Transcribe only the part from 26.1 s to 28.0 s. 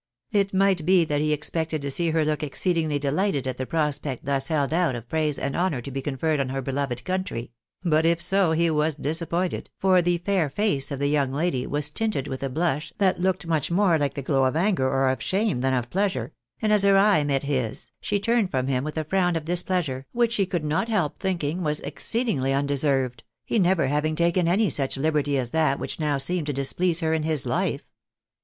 seemed to displease her in his life.